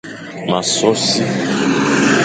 [0.49, 1.23] M a so si.